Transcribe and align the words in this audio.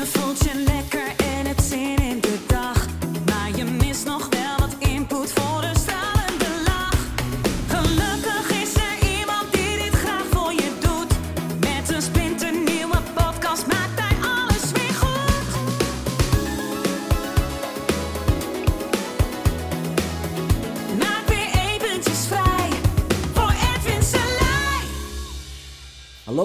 Je 0.00 0.06
voelt 0.06 0.99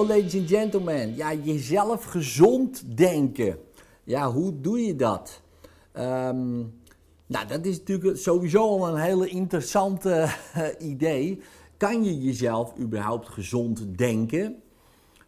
Ladies 0.04 0.36
and 0.36 0.50
gentlemen. 0.50 1.16
Ja, 1.16 1.34
jezelf 1.34 2.04
gezond 2.04 2.98
denken. 2.98 3.58
Ja, 4.04 4.32
hoe 4.32 4.62
doe 4.62 4.80
je 4.80 4.96
dat? 4.96 5.42
Ehm, 5.92 6.58
nou, 7.26 7.48
dat 7.48 7.66
is 7.66 7.78
natuurlijk 7.78 8.18
sowieso 8.18 8.60
al 8.60 8.88
een 8.88 9.02
hele 9.02 9.28
interessante 9.28 10.28
eh, 10.54 10.68
idee. 10.80 11.42
Kan 11.78 12.04
je 12.04 12.20
jezelf 12.22 12.78
überhaupt 12.80 13.30
gezond 13.30 13.98
denken? 13.98 14.62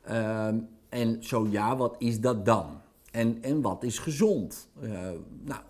Ehm, 0.01 0.57
en 0.89 1.23
zo 1.23 1.47
ja, 1.49 1.77
wat 1.77 1.95
is 1.97 2.19
dat 2.19 2.45
dan? 2.45 2.81
En, 3.11 3.37
en 3.41 3.61
wat 3.61 3.83
is 3.83 3.99
gezond? 3.99 4.69
Eh, 4.81 4.89
nou, 5.43 5.61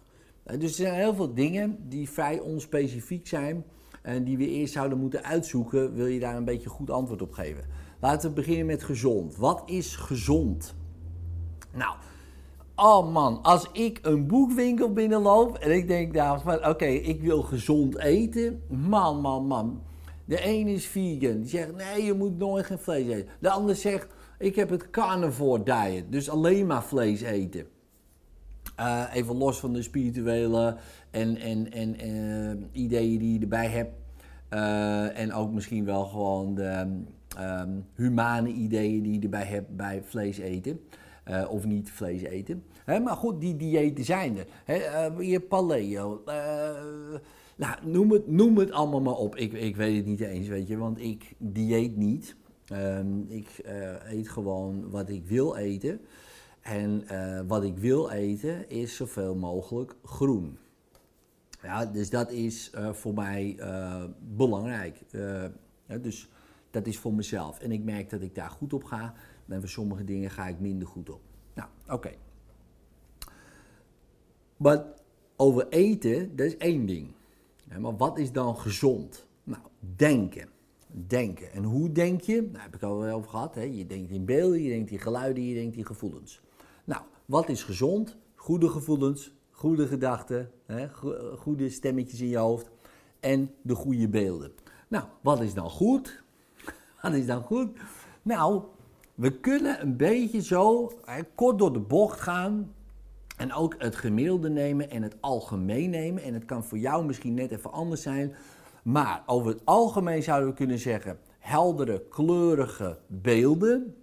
eh, 0.44 0.60
dus 0.60 0.70
er 0.70 0.86
zijn 0.86 1.00
heel 1.00 1.16
veel 1.16 1.34
dingen 1.34 1.78
die 1.90 2.10
vrij 2.10 2.40
onspecifiek 2.40 3.28
zijn 3.28 3.66
en 4.02 4.24
die 4.24 4.38
we 4.38 4.48
eerst 4.48 4.74
zouden 4.74 4.98
moeten 4.98 5.24
uitzoeken, 5.24 5.94
wil 5.94 6.06
je 6.06 6.20
daar 6.20 6.36
een 6.36 6.46
beetje 6.46 6.70
goed 6.70 6.90
antwoord 6.90 7.22
op 7.22 7.34
geven. 7.34 7.64
Laten 8.00 8.30
we 8.30 8.36
beginnen 8.36 8.66
met 8.66 8.84
gezond. 8.84 9.36
Wat 9.36 9.62
is 9.66 9.96
gezond? 9.96 10.76
Nou, 11.74 11.96
oh 12.76 13.12
man, 13.14 13.44
als 13.44 13.68
ik 13.72 14.00
een 14.02 14.28
boekwinkel 14.28 14.94
binnenloop 14.94 15.58
en 15.58 15.72
ik 15.72 15.88
denk 15.88 16.14
daar 16.14 16.42
van, 16.42 16.68
oké, 16.68 16.86
ik 16.86 17.22
wil 17.22 17.42
gezond 17.42 17.98
eten. 17.98 18.62
Man, 18.68 19.22
man, 19.22 19.46
man. 19.46 19.82
De 20.26 20.46
een 20.46 20.68
is 20.68 20.86
vegan, 20.86 21.40
die 21.40 21.50
zegt, 21.50 21.76
nee, 21.76 22.04
je 22.04 22.14
moet 22.14 22.38
nooit 22.38 22.66
geen 22.66 22.80
vlees 22.80 23.08
eten. 23.08 23.28
De 23.40 23.50
ander 23.50 23.76
zegt, 23.76 24.08
ik 24.40 24.56
heb 24.56 24.70
het 24.70 24.90
carnivore 24.90 25.64
diet, 25.64 26.12
dus 26.12 26.30
alleen 26.30 26.66
maar 26.66 26.84
vlees 26.84 27.22
eten. 27.22 27.66
Uh, 28.80 29.04
even 29.14 29.38
los 29.38 29.60
van 29.60 29.74
de 29.74 29.82
spirituele 29.82 30.78
en, 31.12 31.38
en, 31.38 31.72
en 31.72 32.08
uh, 32.08 32.56
ideeën 32.72 33.20
die 33.20 33.34
je 33.34 33.40
erbij 33.40 33.68
hebt. 33.68 33.94
Uh, 34.50 35.20
en 35.20 35.34
ook 35.34 35.52
misschien 35.52 35.86
wel 35.86 36.06
gewoon 36.06 36.56
de 36.56 37.04
um, 37.40 37.86
humane 37.96 38.50
ideeën 38.50 39.04
die 39.04 39.14
je 39.14 39.20
erbij 39.20 39.46
hebt 39.46 39.76
bij 39.76 40.04
vlees 40.04 40.38
eten. 40.38 40.80
of 41.50 41.66
niet 41.66 41.92
vlees 41.92 42.22
eten. 42.22 42.64
Maar 42.86 43.16
goed, 43.16 43.42
die 43.42 43.56
diëten 43.56 44.04
zijn 44.04 44.38
er. 44.38 44.48
He, 44.66 45.06
je 45.20 45.40
paleo. 45.40 46.22
nou, 47.56 47.76
noem 47.86 48.12
het, 48.12 48.28
noem 48.28 48.58
het 48.58 48.72
allemaal 48.72 49.02
maar 49.02 49.16
op. 49.16 49.36
Ik, 49.36 49.54
ik 49.54 49.76
weet 49.76 49.96
het 49.96 50.06
niet 50.06 50.20
eens, 50.20 50.48
weet 50.48 50.68
je, 50.68 50.78
want 50.78 51.00
ik 51.00 51.34
dieet 51.38 51.98
niet. 51.98 52.36
Um, 52.74 53.26
ik 53.30 53.62
eet 54.10 54.30
gewoon 54.30 54.90
wat 54.90 55.10
ik 55.10 55.26
wil 55.26 55.56
eten. 55.56 56.02
En 56.62 57.04
wat 57.48 57.64
ik 57.64 57.78
wil 57.78 58.10
eten 58.10 58.70
is 58.70 58.96
zoveel 58.96 59.36
mogelijk 59.36 59.96
groen. 60.04 60.58
Ja, 61.62 61.86
dus 61.86 62.10
dat 62.10 62.32
is 62.32 62.72
voor 62.92 63.14
mij 63.14 63.58
belangrijk. 64.20 65.00
Dus 66.02 66.30
dat 66.72 66.88
is 66.88 66.98
voor 66.98 67.14
mezelf. 67.14 67.60
En 67.60 67.72
ik 67.72 67.84
merk 67.84 68.10
dat 68.10 68.22
ik 68.22 68.36
daar 68.36 68.50
goed 68.50 68.74
op 68.74 68.84
ga. 68.84 69.14
En 69.48 69.60
voor 69.60 69.70
sommige 69.70 70.04
dingen 70.04 70.30
ga 70.30 70.48
ik 70.48 70.60
minder 70.60 70.88
goed 70.88 71.10
op. 71.10 71.22
Nou, 71.54 71.70
oké. 71.90 72.12
Maar 74.58 74.86
over 75.36 75.68
eten, 75.70 76.36
dat 76.36 76.46
is 76.46 76.58
één 76.58 76.86
ding. 76.86 77.12
Maar 77.80 77.98
wat 77.98 78.18
is 78.18 78.32
dan 78.32 78.58
gezond? 78.58 79.28
Nou, 79.44 79.62
denken. 79.96 80.50
Denken. 81.08 81.52
En 81.52 81.64
hoe 81.64 81.92
denk 81.92 82.22
je? 82.22 82.52
Daar 82.52 82.64
heb 82.64 82.76
ik 82.76 82.84
al 82.84 82.98
wel 82.98 83.16
over 83.16 83.30
gehad. 83.30 83.56
Hè? 83.56 83.62
Je 83.62 83.86
denkt 83.86 84.12
in 84.12 84.26
beelden, 84.26 84.62
je 84.62 84.70
denkt 84.70 84.92
in 84.92 85.00
geluiden, 85.00 85.44
je 85.44 85.56
denkt 85.56 85.76
in 85.76 85.86
gevoelens. 85.86 86.42
Nou, 86.84 87.02
wat 87.26 87.50
is 87.50 87.64
gezond? 87.64 88.18
Goede 88.36 88.70
gevoelens, 88.70 89.34
goede 89.52 89.88
gedachten, 89.88 90.52
hè, 90.66 90.90
goede 91.38 91.70
stemmetjes 91.70 92.22
in 92.22 92.28
je 92.28 92.38
hoofd 92.38 92.70
en 93.20 93.54
de 93.62 93.76
goede 93.76 94.08
beelden. 94.08 94.52
Nou, 94.88 95.06
wat 95.22 95.42
is 95.42 95.54
dan 95.54 95.70
goed? 95.70 96.24
Wat 97.02 97.14
is 97.22 97.26
dan 97.26 97.42
goed? 97.42 97.70
Nou, 98.22 98.62
we 99.16 99.40
kunnen 99.40 99.82
een 99.82 99.98
beetje 99.98 100.42
zo 100.42 100.92
kort 101.36 101.60
door 101.60 101.74
de 101.74 101.80
bocht 101.80 102.20
gaan 102.20 102.74
en 103.38 103.54
ook 103.54 103.76
het 103.78 103.96
gemiddelde 103.96 104.50
nemen 104.50 104.90
en 104.90 105.04
het 105.04 105.16
algemeen 105.20 105.90
nemen. 105.90 106.24
En 106.24 106.34
het 106.34 106.46
kan 106.46 106.64
voor 106.64 106.78
jou 106.78 107.06
misschien 107.06 107.34
net 107.34 107.52
even 107.52 107.72
anders 107.72 108.02
zijn. 108.02 108.36
Maar 108.84 109.24
over 109.26 109.52
het 109.52 109.62
algemeen 109.66 110.24
zouden 110.24 110.50
we 110.50 110.56
kunnen 110.56 110.80
zeggen 110.80 111.20
heldere, 111.40 112.04
kleurige 112.10 112.98
beelden. 113.08 113.96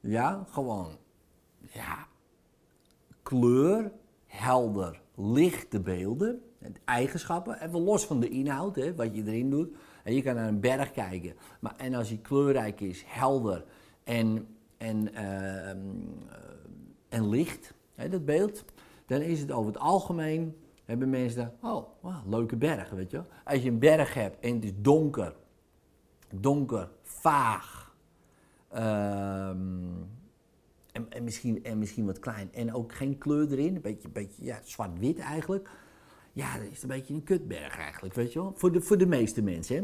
Ja, 0.00 0.44
gewoon 0.50 0.96
ja, 1.72 2.06
kleur, 3.22 3.92
helder, 4.26 5.00
lichte 5.14 5.80
beelden, 5.80 6.42
eigenschappen, 6.84 7.62
even 7.62 7.80
los 7.80 8.06
van 8.06 8.20
de 8.20 8.28
inhoud, 8.28 8.76
hè, 8.76 8.94
wat 8.94 9.14
je 9.14 9.22
erin 9.26 9.50
doet. 9.50 9.76
Je 10.14 10.22
kan 10.22 10.34
naar 10.34 10.48
een 10.48 10.60
berg 10.60 10.90
kijken, 10.90 11.34
maar, 11.60 11.76
en 11.76 11.94
als 11.94 12.08
die 12.08 12.18
kleurrijk 12.18 12.80
is, 12.80 13.04
helder 13.06 13.64
en, 14.04 14.46
en, 14.76 15.08
uh, 15.14 15.68
en 17.08 17.28
licht, 17.28 17.74
hè, 17.94 18.08
dat 18.08 18.24
beeld, 18.24 18.64
dan 19.06 19.20
is 19.20 19.40
het 19.40 19.52
over 19.52 19.72
het 19.72 19.80
algemeen, 19.80 20.56
hebben 20.84 21.10
mensen, 21.10 21.54
oh, 21.62 21.88
leuke 22.26 22.56
berg, 22.56 22.90
weet 22.90 23.10
je 23.10 23.22
Als 23.44 23.62
je 23.62 23.68
een 23.68 23.78
berg 23.78 24.14
hebt 24.14 24.38
en 24.40 24.54
het 24.54 24.64
is 24.64 24.72
donker, 24.76 25.34
donker, 26.34 26.88
vaag, 27.02 27.94
uh, 28.74 29.48
en, 30.98 31.10
en, 31.10 31.24
misschien, 31.24 31.64
en 31.64 31.78
misschien 31.78 32.06
wat 32.06 32.18
klein. 32.18 32.52
En 32.52 32.74
ook 32.74 32.92
geen 32.92 33.18
kleur 33.18 33.52
erin. 33.52 33.74
Een 33.74 33.80
beetje, 33.80 34.08
beetje 34.08 34.44
ja, 34.44 34.60
zwart-wit 34.64 35.18
eigenlijk. 35.18 35.70
Ja, 36.38 36.58
dat 36.58 36.70
is 36.70 36.82
een 36.82 36.88
beetje 36.88 37.14
een 37.14 37.24
kutberg 37.24 37.78
eigenlijk, 37.78 38.14
weet 38.14 38.32
je 38.32 38.38
wel. 38.38 38.52
Voor 38.56 38.72
de, 38.72 38.80
voor 38.80 38.98
de 38.98 39.06
meeste 39.06 39.42
mensen, 39.42 39.76
hè. 39.76 39.82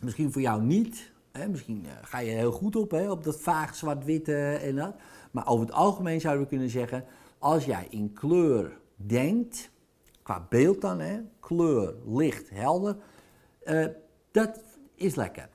Misschien 0.00 0.32
voor 0.32 0.42
jou 0.42 0.62
niet. 0.62 1.12
Hè? 1.32 1.48
Misschien 1.48 1.82
uh, 1.84 1.90
ga 2.02 2.18
je 2.18 2.30
heel 2.30 2.52
goed 2.52 2.76
op, 2.76 2.90
hè? 2.90 3.10
op 3.10 3.24
dat 3.24 3.40
vaag 3.40 3.74
zwart-witte 3.74 4.54
en 4.54 4.76
dat. 4.76 4.94
Maar 5.30 5.46
over 5.46 5.66
het 5.66 5.74
algemeen 5.74 6.20
zouden 6.20 6.42
we 6.42 6.48
kunnen 6.48 6.70
zeggen... 6.70 7.04
als 7.38 7.64
jij 7.64 7.86
in 7.90 8.12
kleur 8.12 8.78
denkt, 8.96 9.70
qua 10.22 10.46
beeld 10.48 10.80
dan, 10.80 11.00
hè? 11.00 11.20
kleur, 11.40 11.94
licht, 12.06 12.50
helder... 12.50 12.96
Uh, 13.64 13.86
dat 14.30 14.60
is 14.94 15.14
lekker. 15.14 15.48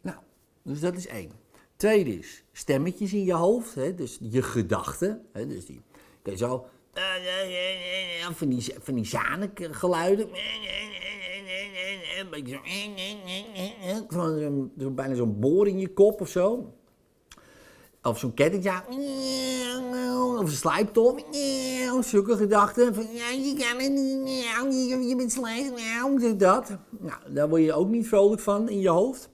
Nou, 0.00 0.16
dus 0.62 0.80
dat 0.80 0.96
is 0.96 1.06
één. 1.06 1.30
Tweede 1.76 2.18
is 2.18 2.44
stemmetjes 2.52 3.12
in 3.12 3.24
je 3.24 3.32
hoofd, 3.32 3.74
hè, 3.74 3.94
dus 3.94 4.18
je 4.20 4.42
gedachten. 4.42 5.26
Dus 5.32 5.66
die 5.66 5.82
je 6.22 6.36
zo. 6.36 6.66
Van 8.32 8.48
die, 8.48 8.74
van 8.80 8.94
die. 8.94 9.10
Een 12.20 12.30
beetje 12.30 12.60
zo. 14.78 14.90
bijna 14.90 15.14
zo'n 15.14 15.40
boor 15.40 15.68
in 15.68 15.78
je 15.78 15.88
kop 15.88 16.20
of 16.20 16.28
zo. 16.28 16.72
Of 18.02 18.18
zo'n 18.18 18.34
kettingja. 18.34 18.84
Of 20.38 20.40
een 20.40 20.48
slijptol. 20.48 21.18
Zulke 22.00 22.36
gedachten. 22.36 22.94
Van, 22.94 23.06
ja, 23.12 23.30
je 23.30 23.54
kan 23.58 23.80
het 23.80 23.92
niet. 23.92 25.08
Je 25.08 25.14
bent 25.16 25.32
slecht. 25.32 26.38
Dat. 26.40 26.78
Nou, 26.90 27.18
daar 27.28 27.48
word 27.48 27.62
je 27.62 27.72
ook 27.72 27.88
niet 27.88 28.08
vrolijk 28.08 28.40
van 28.40 28.68
in 28.68 28.80
je 28.80 28.88
hoofd. 28.88 29.28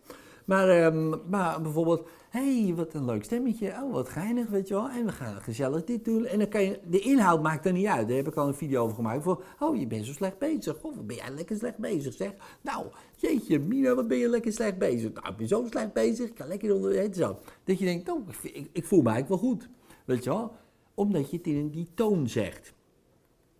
Maar, 0.44 0.84
um, 0.84 1.20
maar 1.28 1.62
bijvoorbeeld, 1.62 2.08
hé, 2.36 2.64
hey, 2.64 2.74
wat 2.74 2.94
een 2.94 3.04
leuk 3.04 3.24
stemmetje. 3.24 3.68
Oh, 3.82 3.92
wat 3.92 4.08
geinig, 4.08 4.48
weet 4.48 4.68
je 4.68 4.74
wel. 4.74 4.88
En 4.88 5.04
we 5.04 5.12
gaan 5.12 5.40
gezellig 5.40 5.84
dit 5.84 6.04
doen. 6.04 6.24
En 6.24 6.38
dan 6.38 6.48
kan 6.48 6.62
je, 6.62 6.80
de 6.86 7.00
inhoud 7.00 7.42
maakt 7.42 7.66
er 7.66 7.72
niet 7.72 7.86
uit. 7.86 8.08
Daar 8.08 8.16
heb 8.16 8.26
ik 8.26 8.34
al 8.34 8.48
een 8.48 8.54
video 8.54 8.82
over 8.82 8.94
gemaakt. 8.96 9.22
Voor, 9.22 9.44
oh, 9.58 9.76
je 9.76 9.86
bent 9.86 10.06
zo 10.06 10.12
slecht 10.12 10.38
bezig. 10.38 10.82
Of 10.82 10.94
ben 11.02 11.16
jij 11.16 11.30
lekker 11.30 11.56
slecht 11.56 11.78
bezig, 11.78 12.14
zeg. 12.14 12.32
Nou, 12.60 12.86
jeetje, 13.16 13.58
Mina, 13.58 13.94
wat 13.94 14.08
ben 14.08 14.18
je 14.18 14.28
lekker 14.28 14.52
slecht 14.52 14.78
bezig. 14.78 15.12
Nou, 15.12 15.28
ik 15.28 15.36
ben 15.36 15.48
zo 15.48 15.66
slecht 15.70 15.92
bezig. 15.92 16.28
Ik 16.28 16.34
kan 16.34 16.48
lekker 16.48 16.74
onder, 16.74 17.14
zo. 17.14 17.38
Dat 17.64 17.78
je 17.78 17.84
denkt, 17.84 18.10
oh, 18.10 18.28
ik, 18.42 18.68
ik 18.72 18.84
voel 18.84 19.02
me 19.02 19.10
eigenlijk 19.10 19.42
wel 19.42 19.50
goed. 19.50 19.68
Weet 20.04 20.24
je 20.24 20.30
wel. 20.30 20.52
Omdat 20.94 21.30
je 21.30 21.36
het 21.36 21.46
in 21.46 21.70
die 21.70 21.88
toon 21.94 22.28
zegt. 22.28 22.74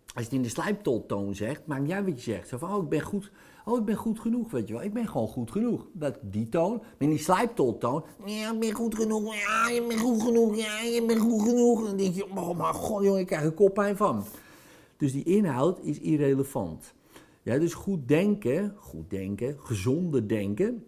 Als 0.05 0.25
je 0.25 0.31
het 0.31 0.33
in 0.33 0.41
de 0.41 0.49
slijptoltoon 0.49 1.35
zegt, 1.35 1.65
maakt 1.65 1.81
niet 1.81 1.91
uit 1.91 2.05
wat 2.05 2.23
je 2.23 2.31
zegt. 2.31 2.47
Zo 2.47 2.57
van, 2.57 2.73
oh, 2.73 2.83
ik 2.83 2.89
ben 2.89 3.01
goed 3.01 3.31
Oh, 3.67 3.77
ik 3.77 3.85
ben 3.85 3.95
goed 3.95 4.19
genoeg, 4.19 4.51
weet 4.51 4.67
je 4.67 4.73
wel. 4.73 4.83
Ik 4.83 4.93
ben 4.93 5.07
gewoon 5.07 5.27
goed 5.27 5.51
genoeg. 5.51 5.87
Dat, 5.93 6.19
die 6.21 6.49
toon. 6.49 6.81
In 6.97 7.09
die 7.09 7.19
slijptoltoon. 7.19 8.03
Ja, 8.25 8.53
ik 8.53 8.59
ben 8.59 8.71
goed 8.71 8.95
genoeg. 8.95 9.35
Ja, 9.35 9.69
je 9.69 9.85
bent 9.87 9.99
goed 9.99 10.21
genoeg. 10.21 10.55
Ja, 10.55 10.81
je 10.81 11.03
bent 11.07 11.19
goed 11.19 11.41
genoeg. 11.41 11.79
En 11.79 11.85
dan 11.85 11.97
denk 11.97 12.15
je, 12.15 12.29
oh 12.35 12.57
mijn 12.57 12.73
god, 12.73 13.03
jongen, 13.03 13.19
ik 13.19 13.27
krijg 13.27 13.43
er 13.43 13.51
koppijn 13.51 13.97
van. 13.97 14.23
Dus 14.97 15.11
die 15.11 15.23
inhoud 15.23 15.79
is 15.79 15.99
irrelevant. 15.99 16.93
Ja, 17.43 17.57
dus 17.57 17.73
goed 17.73 18.07
denken, 18.07 18.75
goed 18.77 19.09
denken, 19.09 19.55
gezonde 19.59 20.25
denken, 20.25 20.85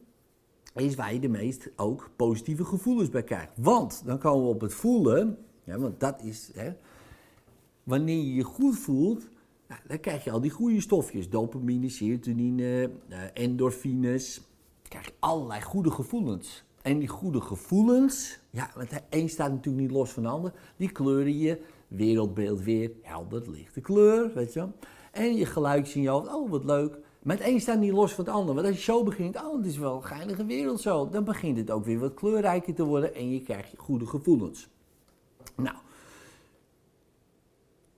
is 0.76 0.96
waar 0.96 1.14
je 1.14 1.20
de 1.20 1.30
meest 1.30 1.70
ook 1.76 2.10
positieve 2.16 2.66
gevoelens 2.66 3.10
bij 3.10 3.24
krijgt. 3.24 3.52
Want 3.56 4.02
dan 4.06 4.20
komen 4.20 4.44
we 4.44 4.54
op 4.54 4.62
het 4.62 4.74
voelen, 4.74 5.38
ja, 5.64 5.78
want 5.78 6.00
dat 6.00 6.22
is, 6.24 6.52
hè, 6.54 6.72
wanneer 7.84 8.18
je 8.18 8.34
je 8.34 8.44
goed 8.44 8.78
voelt, 8.78 9.28
nou, 9.70 9.82
dan 9.88 10.00
krijg 10.00 10.24
je 10.24 10.32
al 10.32 10.42
die 10.42 10.52
goede 10.52 10.82
stofjes. 10.82 11.30
Dopamine, 11.30 11.90
serotonine, 11.90 12.92
eh, 13.10 13.20
endorfines. 13.34 14.36
Dan 14.36 14.90
krijg 14.90 15.06
je 15.06 15.14
allerlei 15.20 15.62
goede 15.62 15.92
gevoelens. 15.92 16.64
En 16.82 17.00
die 17.00 17.08
goede 17.08 17.42
gevoelens, 17.42 18.40
ja, 18.50 18.70
want 18.76 18.90
de 18.90 19.02
een 19.10 19.30
staat 19.30 19.52
natuurlijk 19.52 19.84
niet 19.84 19.92
los 19.92 20.12
van 20.12 20.24
de 20.24 20.30
ander. 20.30 20.54
Die 20.78 20.92
kleuren 20.92 21.38
je 21.38 21.62
wereldbeeld 21.88 22.62
weer 22.62 22.92
helder, 23.02 23.52
lichte 23.52 23.82
kleur, 23.82 24.34
weet 24.34 24.54
je. 24.54 24.68
En 25.12 25.36
je 25.36 25.46
geluidjes 25.46 25.96
in 25.96 26.02
je 26.02 26.10
hoofd, 26.10 26.34
oh 26.34 26.50
wat 26.50 26.64
leuk. 26.64 26.98
Maar 27.24 27.38
het 27.38 27.48
een 27.48 27.62
staat 27.62 27.80
niet 27.80 27.92
los 27.92 28.14
van 28.14 28.26
het 28.26 28.34
ander. 28.34 28.56
Want 28.56 28.68
als 28.68 28.76
je 28.76 28.82
zo 28.82 29.04
begint, 29.04 29.36
oh 29.36 29.58
het 29.58 29.66
is 29.66 29.78
wel 29.78 29.96
een 29.96 30.04
geinige 30.04 30.46
wereld 30.46 30.82
zo. 30.82 31.10
Dan 31.10 31.24
begint 31.24 31.58
het 31.58 31.72
ook 31.72 31.86
weer 31.86 32.00
wat 32.00 32.14
kleurrijker 32.14 32.74
te 32.74 32.84
worden 32.84 33.16
en 33.16 33.32
je 33.32 33.42
krijgt 33.42 33.74
goede 33.78 34.06
gevoelens. 34.06 34.70
Nou, 35.56 35.76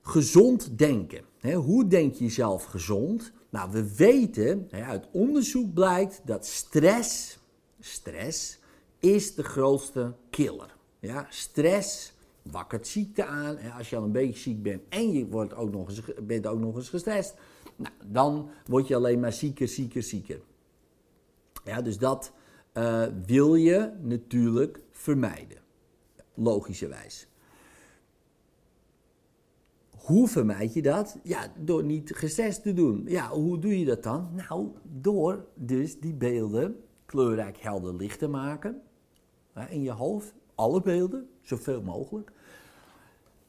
gezond 0.02 0.78
denken. 0.78 1.24
Hoe 1.54 1.86
denk 1.86 2.14
je 2.14 2.28
zelf 2.28 2.64
gezond? 2.64 3.32
Nou, 3.50 3.70
we 3.70 3.94
weten, 3.94 4.68
uit 4.70 5.08
onderzoek 5.12 5.74
blijkt 5.74 6.20
dat 6.24 6.46
stress, 6.46 7.38
stress 7.80 8.58
is 8.98 9.34
de 9.34 9.42
grootste 9.42 10.14
killer. 10.30 10.76
Ja, 11.00 11.26
stress 11.30 12.12
wakkert 12.42 12.86
ziekte 12.86 13.24
aan. 13.24 13.58
Als 13.76 13.90
je 13.90 13.96
al 13.96 14.02
een 14.02 14.12
beetje 14.12 14.40
ziek 14.40 14.62
bent 14.62 14.82
en 14.88 15.12
je 15.12 15.26
wordt 15.26 15.54
ook 15.54 15.72
nog 15.72 15.88
eens, 15.88 16.02
bent 16.22 16.46
ook 16.46 16.58
nog 16.58 16.76
eens 16.76 16.88
gestrest, 16.88 17.34
nou, 17.76 17.94
dan 18.06 18.50
word 18.66 18.88
je 18.88 18.96
alleen 18.96 19.20
maar 19.20 19.32
zieker, 19.32 19.68
zieker, 19.68 20.02
zieker. 20.02 20.40
Ja, 21.64 21.82
dus 21.82 21.98
dat 21.98 22.32
uh, 22.74 23.04
wil 23.26 23.54
je 23.54 23.92
natuurlijk 24.00 24.80
vermijden. 24.90 25.58
Logischerwijs. 26.34 27.26
Hoe 30.02 30.28
vermijd 30.28 30.74
je 30.74 30.82
dat? 30.82 31.18
Ja, 31.22 31.52
door 31.58 31.84
niet 31.84 32.12
gestrest 32.14 32.62
te 32.62 32.72
doen. 32.72 33.02
Ja, 33.06 33.28
hoe 33.28 33.58
doe 33.58 33.78
je 33.78 33.84
dat 33.84 34.02
dan? 34.02 34.28
Nou, 34.48 34.68
door 34.82 35.46
dus 35.54 36.00
die 36.00 36.14
beelden 36.14 36.76
kleurrijk 37.06 37.56
helder 37.58 37.94
licht 37.94 38.18
te 38.18 38.28
maken. 38.28 38.82
In 39.68 39.82
je 39.82 39.90
hoofd, 39.90 40.34
alle 40.54 40.82
beelden, 40.82 41.28
zoveel 41.40 41.82
mogelijk. 41.82 42.32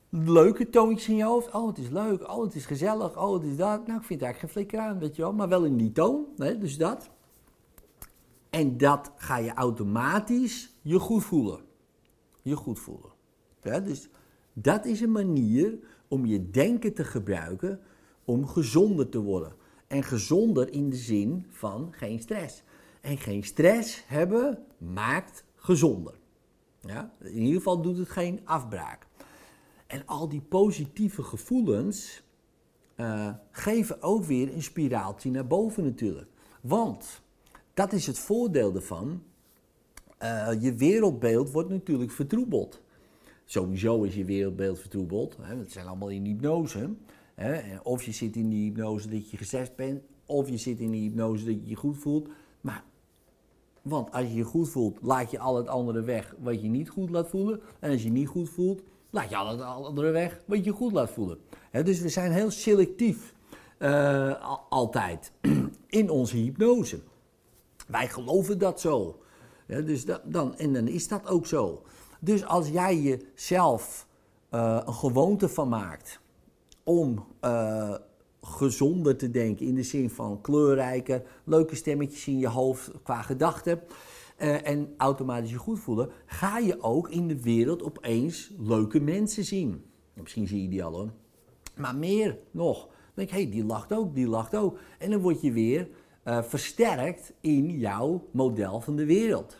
Leuke 0.10 0.70
toontjes 0.70 1.10
in 1.10 1.16
je 1.16 1.24
hoofd. 1.24 1.54
Oh, 1.54 1.68
het 1.68 1.78
is 1.78 1.90
leuk. 1.90 2.30
Oh, 2.30 2.44
het 2.44 2.56
is 2.56 2.66
gezellig. 2.66 3.18
Oh, 3.18 3.34
het 3.34 3.44
is 3.44 3.58
dat. 3.58 3.88
Nou, 3.88 4.00
ik 4.00 4.06
vind 4.06 4.20
het 4.20 4.30
eigenlijk 4.30 4.40
geen 4.40 4.50
flikker 4.50 4.80
aan, 4.80 5.00
weet 5.00 5.16
je 5.16 5.22
wel. 5.22 5.34
Maar 5.34 5.50
wel 5.50 5.64
in 5.66 5.78
die 5.78 5.92
toon, 5.92 6.26
dus 6.36 6.78
dat. 6.78 7.10
En 8.50 8.78
dat 8.78 9.12
ga 9.16 9.38
je 9.38 9.54
automatisch 9.54 10.76
je 10.82 11.00
goed 11.00 11.24
voelen. 11.24 11.60
Je 12.42 12.56
goed 12.56 12.80
voelen. 12.80 13.12
Dus 13.62 14.10
dat 14.54 14.86
is 14.86 15.02
een 15.02 15.12
manier 15.12 15.80
om 16.14 16.26
je 16.26 16.50
denken 16.50 16.94
te 16.94 17.04
gebruiken 17.04 17.80
om 18.26 18.48
gezonder 18.48 19.10
te 19.10 19.20
worden. 19.20 19.54
En 19.88 20.04
gezonder 20.04 20.74
in 20.74 20.90
de 20.90 20.96
zin 20.96 21.46
van 21.50 21.88
geen 21.92 22.20
stress. 22.20 22.64
En 23.02 23.18
geen 23.18 23.44
stress 23.44 24.04
hebben 24.08 24.66
maakt 24.78 25.44
gezonder. 25.56 26.14
Ja? 26.80 27.14
In 27.20 27.42
ieder 27.42 27.56
geval 27.56 27.82
doet 27.82 27.98
het 27.98 28.10
geen 28.10 28.42
afbraak. 28.44 29.08
En 29.88 30.06
al 30.06 30.30
die 30.30 30.42
positieve 30.42 31.24
gevoelens 31.24 32.24
uh, 32.96 33.30
geven 33.52 34.02
ook 34.02 34.24
weer 34.24 34.54
een 34.54 34.64
spiraaltje 34.64 35.32
naar 35.32 35.48
boven 35.48 35.84
natuurlijk. 35.84 36.30
Want 36.62 37.22
dat 37.74 37.94
is 37.94 38.08
het 38.08 38.20
voordeel 38.20 38.76
ervan. 38.76 39.24
Uh, 40.24 40.50
je 40.60 40.76
wereldbeeld 40.76 41.52
wordt 41.52 41.70
natuurlijk 41.70 42.12
vertroebeld. 42.12 42.82
Sowieso 43.46 44.04
is 44.04 44.16
je 44.16 44.26
wereldbeeld 44.26 44.80
vertroebeld. 44.80 45.38
Dat 45.58 45.72
zijn 45.72 45.88
allemaal 45.88 46.10
in 46.10 46.26
hypnose. 46.26 46.90
Of 47.84 48.04
je 48.04 48.12
zit 48.12 48.36
in 48.36 48.50
die 48.50 48.64
hypnose 48.64 49.10
dat 49.10 49.30
je 49.30 49.38
gezegd 49.38 49.76
bent, 49.76 50.02
of 50.26 50.50
je 50.50 50.58
zit 50.58 50.80
in 50.80 50.92
die 50.92 51.02
hypnose 51.02 51.46
dat 51.46 51.54
je 51.54 51.70
je 51.70 51.76
goed 51.76 51.98
voelt. 51.98 52.30
Maar, 52.62 52.84
want 53.82 54.12
als 54.12 54.24
je 54.28 54.34
je 54.34 54.44
goed 54.44 54.70
voelt, 54.70 54.98
laat 55.02 55.32
je 55.32 55.40
al 55.40 55.58
het 55.58 55.68
andere 55.68 56.02
weg 56.02 56.36
wat 56.40 56.62
je 56.62 56.68
niet 56.68 56.90
goed 56.90 57.10
laat 57.10 57.30
voelen. 57.30 57.62
En 57.80 57.92
als 57.92 58.04
je 58.04 58.10
niet 58.10 58.28
goed 58.28 58.50
voelt, 58.50 58.82
laat 59.10 59.30
je 59.30 59.36
al 59.36 59.50
het 59.50 59.62
andere 59.62 60.12
weg 60.12 60.42
wat 60.46 60.66
je 60.66 60.72
goed 60.72 60.92
laat 60.92 61.10
voelen. 61.10 61.38
Dus 61.72 62.00
we 62.00 62.10
zijn 62.10 62.32
heel 62.32 62.52
selectief 62.52 63.34
uh, 63.80 64.56
altijd 64.70 65.32
in 65.88 66.10
onze 66.10 66.38
hypnose. 66.38 67.00
Wij 67.88 68.08
geloven 68.08 68.58
dat 68.58 68.82
zo. 68.82 69.24
Dus 69.68 70.06
dan, 70.26 70.58
en 70.58 70.74
dan 70.74 70.88
is 70.88 71.08
dat 71.08 71.28
ook 71.28 71.46
zo. 71.46 71.84
Dus 72.24 72.46
als 72.46 72.68
jij 72.68 73.02
jezelf 73.02 74.08
uh, 74.52 74.80
een 74.86 74.94
gewoonte 74.94 75.50
van 75.50 75.70
maakt 75.70 76.20
om 76.84 77.26
uh, 77.42 77.96
gezonder 78.42 79.18
te 79.18 79.32
denken, 79.32 79.66
in 79.66 79.76
de 79.76 79.84
zin 79.84 80.10
van 80.10 80.42
kleurrijker, 80.42 81.24
leuke 81.44 81.76
stemmetjes 81.76 82.28
in 82.28 82.40
je 82.40 82.48
hoofd 82.48 82.92
qua 83.04 83.22
gedachten. 83.22 83.82
Uh, 84.40 84.68
en 84.68 84.94
automatisch 84.98 85.50
je 85.50 85.58
goed 85.58 85.80
voelen, 85.80 86.10
ga 86.26 86.58
je 86.58 86.82
ook 86.82 87.10
in 87.10 87.28
de 87.28 87.42
wereld 87.42 87.84
opeens 87.84 88.52
leuke 88.60 89.00
mensen 89.00 89.44
zien. 89.44 89.84
Misschien 90.14 90.48
zie 90.48 90.62
je 90.62 90.70
die 90.70 90.84
al 90.84 90.94
hoor. 90.94 91.12
Maar 91.76 91.96
meer 91.96 92.38
nog. 92.52 92.86
Dan 92.86 92.96
denk 93.14 93.30
hé, 93.30 93.42
hey, 93.42 93.52
die 93.52 93.66
lacht 93.66 93.94
ook, 93.94 94.16
die 94.16 94.28
lacht 94.28 94.56
ook. 94.56 94.80
En 95.00 95.12
dan 95.12 95.22
word 95.22 95.42
je 95.42 95.52
weer 95.52 95.90
versterkt 96.24 97.34
in 97.42 97.78
jouw 97.78 98.28
model 98.32 98.82
van 98.82 98.96
de 98.96 99.06
wereld. 99.06 99.58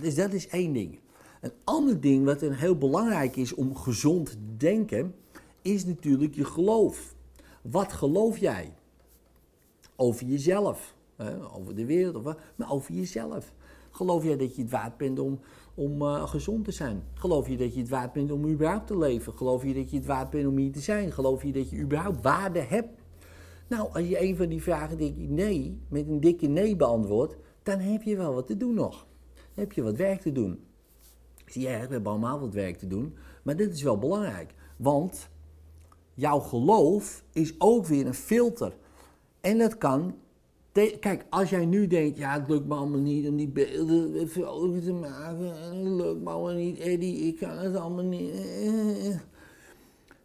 Dus 0.00 0.14
dat 0.14 0.32
is 0.32 0.48
één 0.48 0.72
ding. 0.72 0.98
Een 1.40 1.52
ander 1.64 2.00
ding 2.00 2.24
wat 2.24 2.40
heel 2.40 2.78
belangrijk 2.78 3.36
is 3.36 3.54
om 3.54 3.76
gezond 3.76 4.26
te 4.26 4.56
denken, 4.56 5.14
is 5.62 5.84
natuurlijk 5.84 6.34
je 6.34 6.44
geloof. 6.44 7.14
Wat 7.62 7.92
geloof 7.92 8.38
jij? 8.38 8.72
Over 9.96 10.26
jezelf, 10.26 10.94
hè? 11.16 11.52
over 11.54 11.74
de 11.74 11.84
wereld, 11.84 12.24
maar 12.56 12.72
over 12.72 12.94
jezelf. 12.94 13.52
Geloof 13.90 14.24
jij 14.24 14.36
dat 14.36 14.56
je 14.56 14.62
het 14.62 14.70
waard 14.70 14.96
bent 14.96 15.18
om, 15.18 15.40
om 15.74 16.02
uh, 16.02 16.28
gezond 16.28 16.64
te 16.64 16.70
zijn? 16.70 17.02
Geloof 17.14 17.48
je 17.48 17.56
dat 17.56 17.74
je 17.74 17.80
het 17.80 17.88
waard 17.88 18.12
bent 18.12 18.30
om 18.32 18.46
überhaupt 18.46 18.86
te 18.86 18.98
leven? 18.98 19.32
Geloof 19.32 19.64
je 19.64 19.74
dat 19.74 19.90
je 19.90 19.96
het 19.96 20.06
waard 20.06 20.30
bent 20.30 20.46
om 20.46 20.56
hier 20.56 20.72
te 20.72 20.80
zijn? 20.80 21.12
Geloof 21.12 21.42
je 21.42 21.52
dat 21.52 21.70
je 21.70 21.78
überhaupt 21.78 22.22
waarde 22.22 22.60
hebt? 22.60 22.98
Nou, 23.68 23.92
als 23.92 24.08
je 24.08 24.22
een 24.22 24.36
van 24.36 24.48
die 24.48 24.62
vragen 24.62 24.98
denk 24.98 25.16
ik 25.16 25.28
nee, 25.28 25.80
met 25.88 26.08
een 26.08 26.20
dikke 26.20 26.46
nee 26.46 26.76
beantwoordt, 26.76 27.36
dan 27.62 27.78
heb 27.78 28.02
je 28.02 28.16
wel 28.16 28.34
wat 28.34 28.46
te 28.46 28.56
doen 28.56 28.74
nog. 28.74 29.06
Heb 29.54 29.72
je 29.72 29.82
wat 29.82 29.96
werk 29.96 30.20
te 30.20 30.32
doen. 30.32 30.60
Je, 31.54 31.60
we 31.60 31.68
hebben 31.68 32.06
allemaal 32.06 32.40
wat 32.40 32.54
werk 32.54 32.78
te 32.78 32.86
doen, 32.86 33.14
maar 33.42 33.56
dit 33.56 33.74
is 33.74 33.82
wel 33.82 33.98
belangrijk. 33.98 34.54
Want 34.76 35.28
jouw 36.14 36.38
geloof 36.38 37.24
is 37.32 37.54
ook 37.58 37.86
weer 37.86 38.06
een 38.06 38.14
filter. 38.14 38.76
En 39.40 39.58
dat 39.58 39.78
kan. 39.78 40.14
Kijk, 41.00 41.24
als 41.30 41.50
jij 41.50 41.64
nu 41.64 41.86
denkt, 41.86 42.18
ja, 42.18 42.40
het 42.40 42.48
lukt 42.48 42.66
me 42.66 42.74
allemaal 42.74 43.00
niet 43.00 43.28
om 43.28 43.36
die 43.36 43.48
beelden 43.48 44.28
vrolijk 44.28 44.84
te 44.84 44.92
maken. 44.92 45.62
Het 45.62 45.74
lukt 45.74 46.20
me 46.20 46.30
allemaal 46.30 46.54
niet, 46.54 46.78
Eddie, 46.78 47.16
ik 47.16 47.36
kan 47.36 47.58
het 47.58 47.76
allemaal 47.76 48.04
niet. 48.04 48.32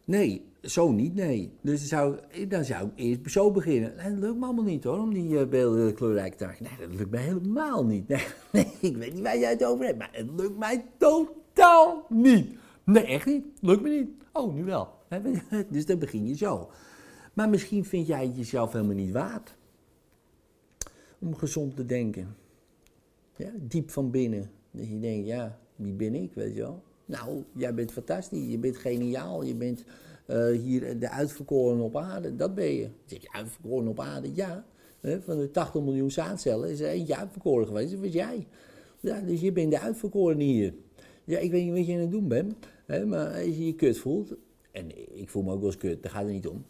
Nee, 0.04 0.44
zo 0.70 0.92
niet, 0.92 1.14
nee. 1.14 1.52
Dus 1.60 1.78
dan 1.78 1.88
zou, 1.88 2.18
dan 2.48 2.64
zou 2.64 2.86
ik 2.86 2.92
eerst 2.94 3.30
zo 3.30 3.50
beginnen. 3.50 3.96
Dat 3.96 4.18
lukt 4.18 4.38
me 4.38 4.44
allemaal 4.44 4.64
niet 4.64 4.84
hoor, 4.84 4.98
om 4.98 5.14
die 5.14 5.28
uh, 5.28 5.46
beelden 5.46 5.94
kleurrijk 5.94 6.34
te 6.34 6.44
maken. 6.44 6.64
Nee, 6.64 6.88
dat 6.88 6.98
lukt 6.98 7.10
me 7.10 7.18
helemaal 7.18 7.86
niet. 7.86 8.08
Nee, 8.52 8.72
ik 8.80 8.96
weet 8.96 9.14
niet 9.14 9.22
waar 9.22 9.38
jij 9.38 9.50
het 9.50 9.64
over 9.64 9.84
hebt, 9.84 9.98
maar 9.98 10.10
het 10.12 10.30
lukt 10.36 10.58
mij 10.58 10.84
totaal 10.98 12.06
niet. 12.08 12.58
Nee, 12.84 13.04
echt 13.04 13.26
niet. 13.26 13.44
Lukt 13.60 13.82
me 13.82 13.88
niet. 13.88 14.08
Oh, 14.32 14.54
nu 14.54 14.64
wel. 14.64 14.88
Dus 15.70 15.86
dan 15.86 15.98
begin 15.98 16.26
je 16.26 16.36
zo. 16.36 16.70
Maar 17.32 17.48
misschien 17.48 17.84
vind 17.84 18.06
jij 18.06 18.26
het 18.26 18.36
jezelf 18.36 18.72
helemaal 18.72 18.94
niet 18.94 19.12
waard. 19.12 19.56
Om 21.18 21.34
gezond 21.34 21.76
te 21.76 21.86
denken. 21.86 22.36
Ja, 23.36 23.50
diep 23.54 23.90
van 23.90 24.10
binnen. 24.10 24.50
Dat 24.70 24.88
je 24.88 24.98
denkt, 24.98 25.26
ja, 25.26 25.58
wie 25.76 25.92
ben 25.92 26.14
ik, 26.14 26.34
weet 26.34 26.54
je 26.54 26.60
wel. 26.60 26.82
Nou, 27.04 27.44
jij 27.52 27.74
bent 27.74 27.92
fantastisch, 27.92 28.50
je 28.50 28.58
bent 28.58 28.76
geniaal, 28.76 29.42
je 29.42 29.54
bent 29.54 29.84
hier 30.52 30.98
de 30.98 31.10
uitverkoren 31.10 31.80
op 31.80 31.96
aarde. 31.96 32.36
Dat 32.36 32.54
ben 32.54 32.72
je. 32.72 32.88
Zeg 33.04 33.22
je 33.22 33.32
uitverkoren 33.32 33.88
op 33.88 34.00
aarde? 34.00 34.34
Ja. 34.34 34.64
van 35.00 35.38
de 35.38 35.50
80 35.50 35.82
miljoen 35.82 36.10
zaadcellen 36.10 36.70
is 36.70 36.80
er 36.80 36.88
eentje 36.88 37.16
uitverkoren 37.16 37.66
geweest, 37.66 37.90
dat 37.90 38.00
was 38.00 38.12
jij. 38.12 38.46
Ja, 39.00 39.20
dus 39.20 39.40
je 39.40 39.52
bent 39.52 39.70
de 39.70 39.80
uitverkoren 39.80 40.40
hier. 40.40 40.74
Ja, 41.24 41.38
ik 41.38 41.50
weet 41.50 41.64
niet 41.64 41.72
wat 41.72 41.86
je 41.86 41.94
aan 41.94 42.00
het 42.00 42.10
doen 42.10 42.28
bent, 42.28 42.54
hè, 42.86 43.06
maar 43.06 43.26
als 43.26 43.44
je 43.44 43.66
je 43.66 43.74
kut 43.74 43.98
voelt, 43.98 44.34
en 44.70 45.16
ik 45.18 45.28
voel 45.28 45.42
me 45.42 45.52
ook 45.52 45.58
wel 45.58 45.66
eens 45.66 45.76
kut, 45.76 46.02
daar 46.02 46.12
gaat 46.12 46.22
het 46.22 46.32
niet 46.32 46.46
om. 46.46 46.64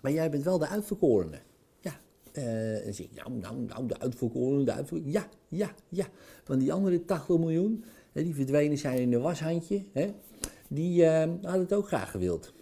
Maar 0.00 0.12
jij 0.12 0.30
bent 0.30 0.44
wel 0.44 0.58
de 0.58 0.68
uitverkorene. 0.68 1.38
Ja. 1.80 2.00
Uh, 2.32 2.42
zeg 2.92 2.98
ik, 2.98 3.10
nou, 3.14 3.32
nou, 3.32 3.56
nou, 3.56 3.86
de 3.86 3.98
uitverkorene, 3.98 4.64
de 4.64 4.72
uitverkorene. 4.72 5.12
Ja, 5.12 5.28
ja, 5.48 5.74
ja. 5.88 6.06
Want 6.44 6.60
die 6.60 6.72
andere 6.72 7.04
80 7.04 7.38
miljoen, 7.38 7.84
die 8.12 8.34
verdwenen 8.34 8.78
zijn 8.78 8.98
in 8.98 9.12
een 9.12 9.20
washandje, 9.20 9.82
hè, 9.92 10.14
die 10.68 11.02
uh, 11.02 11.18
hadden 11.18 11.60
het 11.60 11.72
ook 11.72 11.86
graag 11.86 12.10
gewild. 12.10 12.52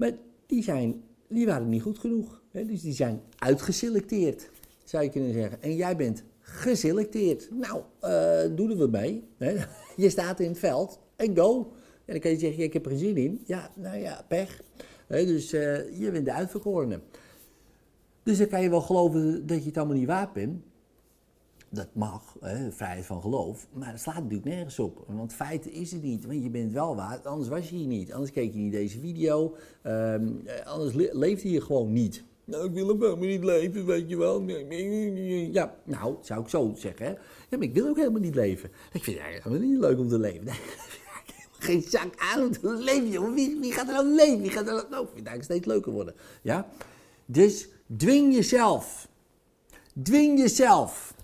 Maar 0.00 0.12
die, 0.46 0.62
zijn, 0.62 1.02
waren 1.28 1.68
niet 1.68 1.82
goed 1.82 1.98
genoeg. 1.98 2.42
Hè? 2.50 2.66
Dus 2.66 2.82
die 2.82 2.92
zijn 2.92 3.20
uitgeselecteerd, 3.38 4.50
zou 4.84 5.04
je 5.04 5.10
kunnen 5.10 5.32
zeggen. 5.32 5.62
En 5.62 5.76
jij 5.76 5.96
bent 5.96 6.24
geselecteerd. 6.40 7.50
Nou, 7.50 7.82
uh, 8.04 8.56
doe 8.56 8.70
er 8.70 8.76
wat 8.76 8.90
mee. 8.90 9.24
Hè? 9.38 9.56
Je 9.96 10.10
staat 10.10 10.40
in 10.40 10.48
het 10.48 10.58
veld 10.58 10.98
en 11.16 11.36
go. 11.36 11.72
dan 12.04 12.18
kan 12.18 12.30
je 12.30 12.38
zeggen, 12.38 12.62
ik 12.62 12.72
heb 12.72 12.86
er 12.86 12.98
zin 12.98 13.16
in. 13.16 13.40
Ja, 13.44 13.70
nou 13.74 13.98
ja, 13.98 14.24
pech. 14.28 14.60
Hè, 15.06 15.26
dus 15.26 15.52
eh, 15.52 15.98
je 15.98 16.10
bent 16.10 16.24
de 16.24 16.32
uitverkorene. 16.32 17.00
Dus 18.22 18.38
dan 18.38 18.48
kan 18.48 18.62
je 18.62 18.70
wel 18.70 18.80
geloven 18.80 19.46
dat 19.46 19.58
je 19.58 19.66
het 19.68 19.76
allemaal 19.76 19.96
niet 19.96 20.06
waard 20.06 20.32
bent. 20.32 20.62
Dat 21.72 21.88
mag, 21.92 22.36
hè, 22.40 22.72
vrijheid 22.72 23.06
van 23.06 23.20
geloof. 23.20 23.66
Maar 23.72 23.90
dat 23.90 24.00
slaat 24.00 24.14
natuurlijk 24.16 24.44
nergens 24.44 24.78
op. 24.78 25.04
Want 25.06 25.32
feiten 25.32 25.72
is 25.72 25.92
het 25.92 26.02
niet. 26.02 26.24
Want 26.26 26.42
je 26.42 26.50
bent 26.50 26.72
wel 26.72 26.96
waard, 26.96 27.26
anders 27.26 27.48
was 27.48 27.70
je 27.70 27.76
hier 27.76 27.86
niet. 27.86 28.12
Anders 28.12 28.30
keek 28.32 28.52
je 28.52 28.58
niet 28.58 28.72
deze 28.72 28.98
video. 28.98 29.56
ehm, 29.82 30.28
eh, 30.44 30.66
anders 30.66 30.94
le- 30.94 31.10
leefde 31.12 31.50
je 31.50 31.60
gewoon 31.60 31.92
niet. 31.92 32.24
Nou, 32.44 32.64
ik 32.64 32.72
wil 32.74 32.90
ook 32.90 33.00
helemaal 33.00 33.26
niet 33.26 33.44
leven, 33.44 33.86
weet 33.86 34.08
je 34.08 34.16
wel. 34.16 34.42
Ja, 35.52 35.74
nou, 35.84 36.14
zou 36.20 36.40
ik 36.40 36.48
zo 36.48 36.72
zeggen. 36.76 37.06
Hè? 37.06 37.10
Ja, 37.12 37.18
maar 37.58 37.62
ik 37.62 37.74
wil 37.74 37.88
ook 37.88 37.96
helemaal 37.96 38.20
niet 38.20 38.34
leven. 38.34 38.70
Ik 38.92 39.04
vind 39.04 39.16
het 39.16 39.26
eigenlijk 39.26 39.64
niet 39.64 39.78
leuk 39.78 39.98
om 39.98 40.08
te 40.08 40.18
leven. 40.18 40.44
Nee, 41.60 41.78
geen 41.78 41.90
zak 41.90 42.08
aan 42.16 42.42
om 42.42 42.50
te 42.50 42.74
leven. 42.74 43.34
Wie, 43.34 43.72
gaat 43.72 43.86
er 43.88 43.92
nou 43.92 44.06
leven? 44.14 44.40
Wie 44.40 44.50
gaat 44.50 44.66
er 44.66 44.72
nou... 44.72 44.86
Nou, 44.90 45.04
ik 45.04 45.10
vind 45.14 45.28
het 45.28 45.44
steeds 45.44 45.66
leuker 45.66 45.92
worden. 45.92 46.14
Ja? 46.42 46.68
Dus 47.26 47.68
dwing 47.96 48.34
jezelf. 48.34 49.08
Dwing 50.02 50.38
jezelf. 50.38 51.14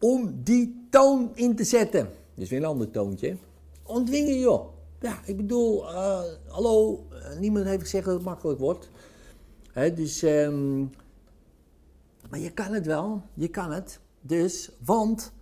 Om 0.00 0.40
die 0.42 0.86
toon 0.90 1.30
in 1.34 1.56
te 1.56 1.64
zetten. 1.64 2.10
Dus 2.34 2.50
weer 2.50 2.58
een 2.58 2.64
ander 2.64 2.90
toontje. 2.90 3.36
Ontwingen, 3.82 4.38
joh. 4.38 4.68
Ja, 5.00 5.20
ik 5.24 5.36
bedoel, 5.36 5.88
eh, 5.88 6.22
hallo, 6.46 7.06
eh, 7.10 7.38
niemand 7.38 7.64
heeft 7.64 7.82
gezegd 7.82 8.04
dat 8.04 8.14
het 8.14 8.24
makkelijk 8.24 8.58
wordt. 8.58 8.90
Dus, 9.94 10.22
ehm, 10.22 10.78
maar 12.30 12.38
je 12.38 12.50
kan 12.50 12.72
het 12.72 12.86
wel, 12.86 13.22
je 13.34 13.48
kan 13.48 13.72
het. 13.72 14.00
Dus, 14.20 14.70
want 14.84 15.32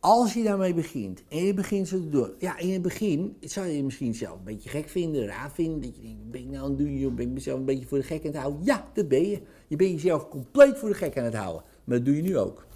als 0.00 0.34
je 0.34 0.42
daarmee 0.42 0.74
begint 0.74 1.22
en 1.28 1.44
je 1.44 1.54
begint 1.54 1.88
zo 1.88 1.96
te 1.96 2.08
doen. 2.08 2.30
Ja, 2.38 2.58
in 2.58 2.72
het 2.72 2.82
begin 2.82 3.36
zou 3.40 3.66
je 3.66 3.76
je 3.76 3.84
misschien 3.84 4.14
zelf 4.14 4.38
een 4.38 4.44
beetje 4.44 4.68
gek 4.68 4.88
vinden, 4.88 5.26
raar 5.26 5.50
vinden. 5.52 5.80
Dat 5.80 5.96
je 5.96 6.02
denkt, 6.02 6.30
ben 6.30 6.40
ik 6.40 6.50
nou 6.50 6.64
aan 6.64 6.68
het 6.68 6.78
doen, 6.78 6.98
joh? 6.98 7.14
ben 7.14 7.26
ik 7.26 7.32
mezelf 7.32 7.58
een 7.58 7.64
beetje 7.64 7.86
voor 7.86 7.98
de 7.98 8.04
gek 8.04 8.20
aan 8.20 8.32
het 8.32 8.36
houden? 8.36 8.64
Ja, 8.64 8.90
dat 8.94 9.08
ben 9.08 9.28
je. 9.28 9.40
Je 9.68 9.76
bent 9.76 9.90
jezelf 9.90 10.28
compleet 10.28 10.78
voor 10.78 10.88
de 10.88 10.94
gek 10.94 11.18
aan 11.18 11.24
het 11.24 11.34
houden. 11.34 11.62
Maar 11.84 11.96
dat 11.96 12.06
doe 12.06 12.16
je 12.16 12.22
nu 12.22 12.38
ook. 12.38 12.66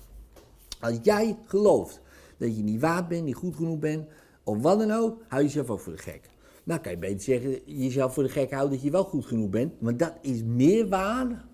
Als 0.81 0.99
jij 1.03 1.39
gelooft 1.45 2.01
dat 2.37 2.57
je 2.57 2.63
niet 2.63 2.81
waard 2.81 3.09
bent, 3.09 3.25
niet 3.25 3.35
goed 3.35 3.57
genoeg 3.57 3.79
bent, 3.79 4.09
of 4.45 4.63
wat 4.63 4.79
dan 4.79 4.91
ook, 4.91 5.23
hou 5.29 5.43
je 5.43 5.49
jezelf 5.49 5.71
ook 5.71 5.81
voor 5.81 5.93
de 5.93 5.99
gek. 5.99 6.31
Nou 6.65 6.81
kan 6.81 6.93
je 6.93 6.99
beter 6.99 7.21
zeggen, 7.21 7.61
jezelf 7.65 8.15
voor 8.15 8.23
de 8.23 8.29
gek 8.29 8.51
houden 8.51 8.73
dat 8.73 8.83
je 8.83 8.91
wel 8.91 9.05
goed 9.05 9.27
genoeg 9.27 9.51
bent, 9.51 9.73
want 9.79 9.99
dat 9.99 10.13
is 10.21 10.43
meer 10.43 10.89
waar. 10.89 11.45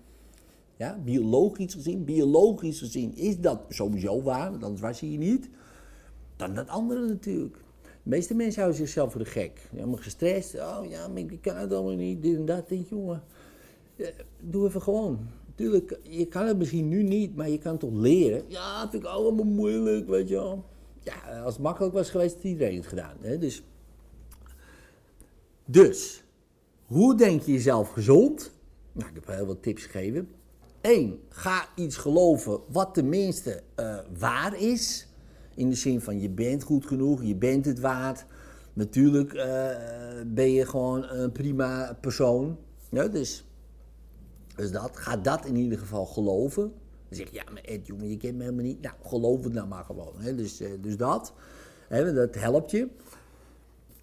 Ja, 0.77 0.99
biologisch 1.03 1.73
gezien, 1.73 2.05
biologisch 2.05 2.79
gezien 2.79 3.15
is 3.15 3.39
dat 3.39 3.59
sowieso 3.69 4.21
waar, 4.21 4.51
want 4.51 4.63
anders 4.63 4.81
was 4.81 4.99
je 4.99 5.05
niet. 5.05 5.49
Dan 6.35 6.53
dat 6.53 6.67
andere 6.67 7.07
natuurlijk. 7.07 7.55
De 7.83 8.09
meeste 8.09 8.35
mensen 8.35 8.61
houden 8.61 8.81
zichzelf 8.81 9.11
voor 9.11 9.23
de 9.23 9.29
gek. 9.29 9.67
Helemaal 9.71 9.97
gestrest. 9.97 10.55
Oh 10.55 10.79
ja, 10.89 11.07
maar 11.07 11.17
ik 11.17 11.41
kan 11.41 11.55
het 11.55 11.73
allemaal 11.73 11.95
niet. 11.95 12.21
Dit 12.21 12.35
en 12.35 12.45
dat. 12.45 12.69
Denk 12.69 12.89
jongen, 12.89 13.23
eh, 13.95 14.07
doe 14.39 14.67
even 14.67 14.81
gewoon. 14.81 15.19
Tuurlijk, 15.55 15.99
je 16.01 16.25
kan 16.25 16.45
het 16.45 16.57
misschien 16.57 16.87
nu 16.87 17.03
niet, 17.03 17.35
maar 17.35 17.49
je 17.49 17.57
kan 17.57 17.77
toch 17.77 17.93
leren. 17.93 18.43
Ja, 18.47 18.81
dat 18.81 18.91
vind 18.91 19.03
ik 19.03 19.09
allemaal 19.09 19.45
moeilijk, 19.45 20.07
weet 20.07 20.29
je 20.29 20.35
wel. 20.35 20.65
Ja, 20.99 21.41
als 21.43 21.53
het 21.53 21.63
makkelijk 21.63 21.93
was 21.93 22.09
geweest, 22.09 22.35
had 22.35 22.43
iedereen 22.43 22.75
het 22.75 22.87
gedaan. 22.87 23.17
Hè? 23.21 23.37
Dus, 23.37 23.63
dus, 25.65 26.23
hoe 26.85 27.17
denk 27.17 27.41
je 27.41 27.51
jezelf 27.51 27.89
gezond? 27.89 28.51
Nou, 28.91 29.09
ik 29.09 29.15
heb 29.15 29.27
heel 29.27 29.45
wat 29.45 29.63
tips 29.63 29.83
gegeven. 29.83 30.29
Eén, 30.81 31.19
ga 31.29 31.67
iets 31.75 31.97
geloven 31.97 32.59
wat 32.69 32.93
tenminste 32.93 33.61
eh, 33.75 33.97
waar 34.17 34.59
is. 34.59 35.07
In 35.55 35.69
de 35.69 35.75
zin 35.75 36.01
van 36.01 36.19
je 36.19 36.29
bent 36.29 36.63
goed 36.63 36.85
genoeg, 36.85 37.23
je 37.23 37.35
bent 37.35 37.65
het 37.65 37.79
waard. 37.79 38.25
Natuurlijk 38.73 39.33
eh, 39.33 39.69
ben 40.25 40.51
je 40.51 40.65
gewoon 40.65 41.03
een 41.03 41.31
prima 41.31 41.97
persoon. 42.01 42.57
Ja, 42.89 43.07
dus, 43.07 43.45
dus 44.55 44.71
dat, 44.71 44.97
ga 44.97 45.17
dat 45.17 45.45
in 45.45 45.55
ieder 45.55 45.77
geval 45.77 46.05
geloven. 46.05 46.71
Dan 47.07 47.17
zeg 47.17 47.29
je, 47.29 47.35
ja, 47.35 47.43
maar 47.53 47.61
Ed, 47.61 47.87
jongen, 47.87 48.09
je 48.09 48.17
kent 48.17 48.35
me 48.35 48.43
helemaal 48.43 48.65
niet. 48.65 48.81
Nou, 48.81 48.95
geloof 49.03 49.43
het 49.43 49.53
nou 49.53 49.67
maar 49.67 49.83
gewoon. 49.83 50.13
Hè? 50.17 50.35
Dus, 50.35 50.59
eh, 50.59 50.69
dus 50.81 50.97
dat, 50.97 51.33
hè, 51.87 52.13
dat 52.13 52.35
helpt 52.35 52.71
je. 52.71 52.87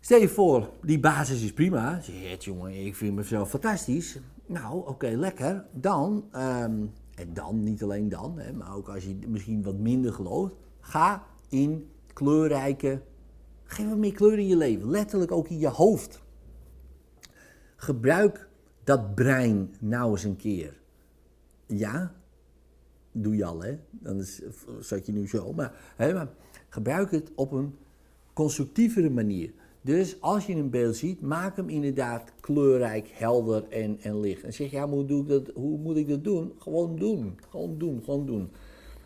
Stel 0.00 0.20
je 0.20 0.28
voor, 0.28 0.70
die 0.82 1.00
basis 1.00 1.42
is 1.42 1.52
prima. 1.52 2.00
Zeg 2.00 2.14
je, 2.14 2.28
Ed, 2.28 2.44
jongen, 2.44 2.86
ik 2.86 2.96
vind 2.96 3.14
mezelf 3.14 3.50
fantastisch. 3.50 4.18
Nou, 4.46 4.86
oké, 4.86 5.08
lekker. 5.08 5.64
Dan, 5.72 6.24
ehm, 6.32 6.86
en 7.14 7.32
dan, 7.32 7.62
niet 7.62 7.82
alleen 7.82 8.08
dan, 8.08 8.38
hè, 8.38 8.52
maar 8.52 8.76
ook 8.76 8.88
als 8.88 9.04
je 9.04 9.18
misschien 9.28 9.62
wat 9.62 9.78
minder 9.78 10.12
gelooft, 10.12 10.54
ga 10.80 11.24
in 11.48 11.90
kleurrijke, 12.12 13.02
geef 13.64 13.88
wat 13.88 13.98
meer 13.98 14.12
kleur 14.12 14.38
in 14.38 14.46
je 14.46 14.56
leven. 14.56 14.90
Letterlijk 14.90 15.32
ook 15.32 15.48
in 15.48 15.58
je 15.58 15.68
hoofd. 15.68 16.22
Gebruik 17.76 18.48
dat 18.90 19.14
brein 19.14 19.74
nou 19.80 20.10
eens 20.10 20.24
een 20.24 20.36
keer. 20.36 20.80
Ja, 21.66 22.14
doe 23.12 23.36
je 23.36 23.44
al, 23.44 23.62
hè? 23.62 23.78
Anders 24.04 24.40
zat 24.80 25.06
je 25.06 25.12
nu 25.12 25.28
zo. 25.28 25.52
Maar, 25.52 25.74
hè, 25.96 26.12
maar 26.14 26.28
gebruik 26.68 27.10
het 27.10 27.30
op 27.34 27.52
een 27.52 27.74
constructievere 28.32 29.10
manier. 29.10 29.52
Dus 29.80 30.20
als 30.20 30.46
je 30.46 30.54
een 30.54 30.70
beeld 30.70 30.96
ziet, 30.96 31.20
maak 31.20 31.56
hem 31.56 31.68
inderdaad 31.68 32.32
kleurrijk, 32.40 33.08
helder 33.08 33.68
en, 33.68 33.98
en 34.00 34.20
licht. 34.20 34.42
En 34.42 34.52
zeg 34.52 34.70
ja, 34.70 34.88
hoe, 34.88 35.04
doe 35.04 35.22
ik 35.22 35.28
dat, 35.28 35.50
hoe 35.54 35.78
moet 35.78 35.96
ik 35.96 36.08
dat 36.08 36.24
doen? 36.24 36.52
Gewoon 36.58 36.96
doen. 36.96 37.38
Gewoon 37.50 37.78
doen, 37.78 38.04
gewoon 38.04 38.26
doen. 38.26 38.50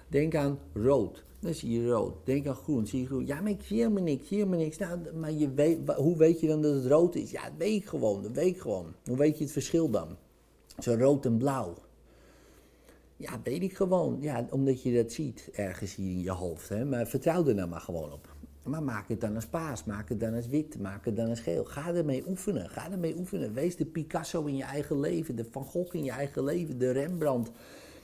Denk 0.08 0.34
aan 0.34 0.58
rood. 0.72 1.24
Dan 1.44 1.54
zie 1.54 1.80
je 1.80 1.88
rood. 1.88 2.14
Denk 2.24 2.46
aan 2.46 2.54
groen. 2.54 2.86
Zie 2.86 3.00
je 3.00 3.06
groen. 3.06 3.26
Ja, 3.26 3.40
maar 3.40 3.50
ik 3.50 3.62
zie 3.62 3.76
helemaal 3.76 4.02
niks. 4.02 4.22
Ik 4.22 4.28
zie 4.28 4.36
helemaal 4.36 4.58
niks. 4.58 4.78
Nou, 4.78 4.98
maar 5.14 5.32
je 5.32 5.54
weet, 5.54 5.78
hoe 5.96 6.16
weet 6.16 6.40
je 6.40 6.46
dan 6.46 6.62
dat 6.62 6.74
het 6.74 6.86
rood 6.86 7.14
is? 7.14 7.30
Ja, 7.30 7.42
dat 7.42 7.52
weet 7.58 7.82
ik 7.82 7.88
gewoon. 7.88 8.22
Dat 8.22 8.32
weet 8.32 8.54
ik 8.54 8.60
gewoon. 8.60 8.86
Hoe 9.04 9.16
weet 9.16 9.38
je 9.38 9.44
het 9.44 9.52
verschil 9.52 9.90
dan? 9.90 10.16
Zo 10.78 10.94
rood 10.98 11.24
en 11.24 11.36
blauw. 11.36 11.74
Ja, 13.16 13.40
weet 13.42 13.62
ik 13.62 13.76
gewoon. 13.76 14.18
Ja, 14.20 14.46
omdat 14.50 14.82
je 14.82 14.94
dat 15.02 15.12
ziet 15.12 15.48
ergens 15.52 15.94
hier 15.94 16.10
in 16.10 16.22
je 16.22 16.30
hoofd. 16.30 16.68
Hè? 16.68 16.84
Maar 16.84 17.06
vertrouw 17.06 17.46
er 17.46 17.54
nou 17.54 17.68
maar 17.68 17.80
gewoon 17.80 18.12
op. 18.12 18.34
Maar 18.62 18.82
maak 18.82 19.08
het 19.08 19.20
dan 19.20 19.34
als 19.34 19.46
paas, 19.46 19.84
maak 19.84 20.08
het 20.08 20.20
dan 20.20 20.34
als 20.34 20.46
wit, 20.46 20.78
maak 20.78 21.04
het 21.04 21.16
dan 21.16 21.28
als 21.28 21.40
geel. 21.40 21.64
Ga 21.64 21.94
ermee 21.94 22.24
oefenen, 22.28 22.70
ga 22.70 22.90
ermee 22.90 23.16
oefenen. 23.18 23.54
Wees 23.54 23.76
de 23.76 23.84
Picasso 23.84 24.44
in 24.44 24.56
je 24.56 24.64
eigen 24.64 25.00
leven, 25.00 25.36
de 25.36 25.44
Van 25.50 25.64
Gogh 25.64 25.94
in 25.94 26.04
je 26.04 26.10
eigen 26.10 26.44
leven, 26.44 26.78
de 26.78 26.90
Rembrandt. 26.90 27.50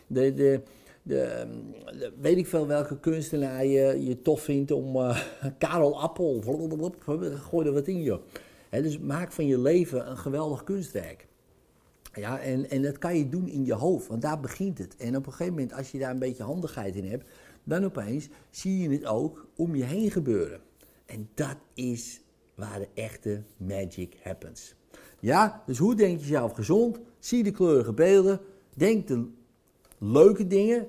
De, 0.06 0.34
de, 0.34 0.60
weet 2.20 2.36
ik 2.36 2.46
veel 2.46 2.66
welke 2.66 3.00
kunstenaar 3.00 3.64
je, 3.64 4.18
tof 4.22 4.42
vindt 4.42 4.70
om... 4.70 4.96
eh, 4.96 5.20
Karel 5.58 6.00
Appel, 6.00 6.42
gooi 7.36 7.66
er 7.66 7.72
wat 7.72 7.86
in 7.86 8.02
joh. 8.02 8.22
Dus 8.70 8.98
maak 8.98 9.32
van 9.32 9.46
je 9.46 9.58
leven 9.58 10.10
een 10.10 10.18
geweldig 10.18 10.64
kunstwerk. 10.64 11.28
Ja, 12.14 12.40
en, 12.40 12.70
en 12.70 12.82
dat 12.82 12.98
kan 12.98 13.16
je 13.16 13.28
doen 13.28 13.48
in 13.48 13.64
je 13.64 13.74
hoofd, 13.74 14.06
want 14.06 14.22
daar 14.22 14.40
begint 14.40 14.78
het. 14.78 14.96
En 14.96 15.16
op 15.16 15.26
een 15.26 15.32
gegeven 15.32 15.52
moment, 15.52 15.72
als 15.72 15.90
je 15.90 15.98
daar 15.98 16.10
een 16.10 16.18
beetje 16.18 16.42
handigheid 16.42 16.96
in 16.96 17.04
hebt, 17.04 17.24
dan 17.64 17.84
opeens 17.84 18.28
zie 18.50 18.78
je 18.78 18.88
het 18.90 19.06
ook 19.06 19.46
om 19.56 19.76
je 19.76 19.84
heen 19.84 20.10
gebeuren. 20.10 20.60
En 21.06 21.28
dat 21.34 21.56
is 21.74 22.20
waar 22.54 22.78
de 22.78 22.88
echte 22.94 23.42
magic 23.56 24.16
happens. 24.22 24.74
Ja, 25.20 25.62
dus 25.66 25.78
hoe 25.78 25.94
denk 25.94 26.20
je 26.20 26.26
zelf 26.26 26.52
gezond? 26.52 27.00
Zie 27.18 27.42
de 27.42 27.50
kleurige 27.50 27.92
beelden, 27.92 28.40
denk 28.74 29.08
de 29.08 29.28
leuke 30.00 30.46
dingen, 30.46 30.86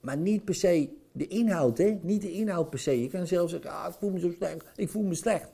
maar 0.00 0.16
niet 0.16 0.44
per 0.44 0.54
se 0.54 0.88
de 1.12 1.26
inhoud, 1.26 1.78
hè? 1.78 1.98
Niet 2.02 2.22
de 2.22 2.32
inhoud 2.32 2.70
per 2.70 2.78
se. 2.78 3.02
Je 3.02 3.08
kan 3.08 3.26
zelf 3.26 3.50
zeggen, 3.50 3.70
ah, 3.70 3.88
ik 3.88 3.96
voel 3.98 4.10
me 4.10 4.18
zo 4.18 4.30
slecht, 4.30 4.64
ik 4.76 4.88
voel 4.88 5.02
me 5.02 5.14
slecht. 5.14 5.50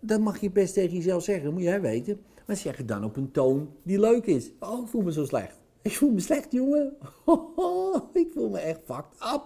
Dat 0.00 0.20
mag 0.20 0.40
je 0.40 0.50
best 0.50 0.74
tegen 0.74 0.96
jezelf 0.96 1.22
zeggen, 1.24 1.44
dat 1.44 1.52
moet 1.52 1.62
jij 1.62 1.80
weten. 1.80 2.20
Maar 2.46 2.56
zeg 2.56 2.76
het 2.76 2.88
dan 2.88 3.04
op 3.04 3.16
een 3.16 3.30
toon 3.30 3.70
die 3.82 4.00
leuk 4.00 4.26
is. 4.26 4.52
Oh, 4.60 4.82
ik 4.82 4.88
voel 4.88 5.02
me 5.02 5.12
zo 5.12 5.24
slecht. 5.24 5.58
Ik 5.82 5.92
voel 5.92 6.10
me 6.10 6.20
slecht, 6.20 6.52
jongen. 6.52 6.96
ik 8.12 8.28
voel 8.32 8.48
me 8.48 8.58
echt 8.58 8.80
fucked 8.84 9.32
up. 9.34 9.44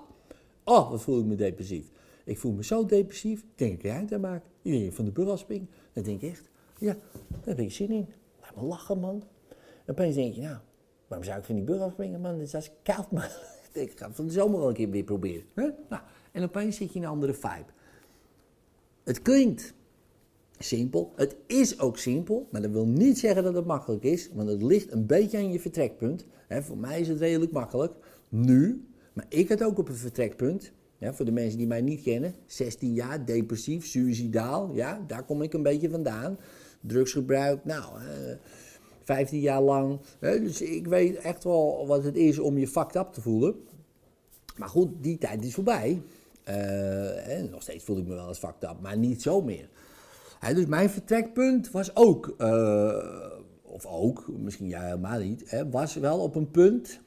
Oh, 0.64 0.90
wat 0.90 1.02
voel 1.02 1.18
ik 1.18 1.24
me 1.24 1.34
depressief. 1.34 1.90
Ik 2.24 2.38
voel 2.38 2.52
me 2.52 2.64
zo 2.64 2.86
depressief. 2.86 3.40
Ik 3.40 3.46
denk 3.54 3.72
dat 3.72 3.82
jij 3.82 4.00
het 4.00 4.12
aan 4.12 4.20
maakt. 4.20 4.48
Je 4.62 4.78
denkt 4.78 4.94
van 4.94 5.04
de 5.04 5.12
brug 5.12 5.28
afspringen. 5.28 5.68
Dan 5.92 6.04
denk 6.04 6.22
ik 6.22 6.30
echt, 6.30 6.50
ja, 6.78 6.96
daar 7.30 7.40
heb 7.44 7.58
ik 7.58 7.72
zin 7.72 7.90
in. 7.90 8.08
Laat 8.40 8.56
me 8.56 8.62
lachen, 8.62 9.00
man. 9.00 9.22
En 9.84 9.92
opeens 9.92 10.14
denk 10.14 10.34
je, 10.34 10.40
nou, 10.40 10.58
waarom 11.08 11.26
zou 11.26 11.38
ik 11.38 11.44
van 11.44 11.54
die 11.54 11.64
brug 11.64 11.80
afspringen, 11.80 12.20
man? 12.20 12.38
Het 12.38 12.54
is 12.54 12.70
koud, 12.82 13.10
man. 13.10 13.22
Ik 13.72 13.98
ga 13.98 14.06
het 14.06 14.16
van 14.16 14.26
de 14.26 14.32
zomer 14.32 14.58
wel 14.58 14.68
een 14.68 14.74
keer 14.74 14.90
weer 14.90 15.04
proberen. 15.04 15.44
Hè? 15.54 15.68
Nou, 15.88 16.02
en 16.32 16.42
opeens 16.42 16.76
zit 16.76 16.92
je 16.92 16.98
in 16.98 17.04
een 17.04 17.10
andere 17.10 17.34
vibe. 17.34 17.72
Het 19.04 19.22
klinkt 19.22 19.74
simpel. 20.58 21.12
Het 21.16 21.36
is 21.46 21.80
ook 21.80 21.98
simpel, 21.98 22.48
maar 22.50 22.62
dat 22.62 22.70
wil 22.70 22.86
niet 22.86 23.18
zeggen 23.18 23.42
dat 23.42 23.54
het 23.54 23.66
makkelijk 23.66 24.02
is, 24.02 24.30
want 24.32 24.48
het 24.48 24.62
ligt 24.62 24.92
een 24.92 25.06
beetje 25.06 25.38
aan 25.38 25.52
je 25.52 25.60
vertrekpunt. 25.60 26.26
Voor 26.48 26.78
mij 26.78 27.00
is 27.00 27.08
het 27.08 27.18
redelijk 27.18 27.52
makkelijk, 27.52 27.92
nu, 28.28 28.88
maar 29.12 29.26
ik 29.28 29.48
had 29.48 29.62
ook 29.62 29.78
op 29.78 29.88
een 29.88 29.94
vertrekpunt. 29.94 30.72
Voor 31.00 31.24
de 31.24 31.32
mensen 31.32 31.58
die 31.58 31.66
mij 31.66 31.80
niet 31.80 32.02
kennen, 32.02 32.34
16 32.46 32.94
jaar, 32.94 33.24
depressief, 33.24 33.86
suicidaal, 33.86 34.74
ja, 34.74 35.04
daar 35.06 35.24
kom 35.24 35.42
ik 35.42 35.52
een 35.52 35.62
beetje 35.62 35.90
vandaan. 35.90 36.38
Drugsgebruik, 36.80 37.64
nou, 37.64 38.00
eh, 38.00 38.36
15 39.04 39.40
jaar 39.40 39.62
lang. 39.62 40.00
Hè, 40.18 40.40
dus 40.40 40.60
ik 40.62 40.86
weet 40.86 41.16
echt 41.16 41.44
wel 41.44 41.86
wat 41.86 42.04
het 42.04 42.16
is 42.16 42.38
om 42.38 42.58
je 42.58 42.68
fucked 42.68 42.96
up 42.96 43.12
te 43.12 43.20
voelen. 43.20 43.54
Maar 44.56 44.68
goed, 44.68 44.90
die 45.00 45.18
tijd 45.18 45.44
is 45.44 45.54
voorbij. 45.54 46.02
Eh, 46.44 47.50
nog 47.50 47.62
steeds 47.62 47.84
voel 47.84 47.98
ik 47.98 48.06
me 48.06 48.14
wel 48.14 48.28
eens 48.28 48.38
fucked 48.38 48.70
up, 48.70 48.80
maar 48.80 48.96
niet 48.96 49.22
zo 49.22 49.40
meer. 49.40 49.68
Hè, 50.38 50.54
dus 50.54 50.66
mijn 50.66 50.90
vertrekpunt 50.90 51.70
was 51.70 51.96
ook, 51.96 52.34
eh, 52.38 53.30
of 53.62 53.86
ook, 53.86 54.28
misschien 54.38 54.68
jij 54.68 54.84
helemaal 54.84 55.18
niet, 55.18 55.50
hè, 55.50 55.70
was 55.70 55.94
wel 55.94 56.18
op 56.20 56.34
een 56.34 56.50
punt 56.50 57.00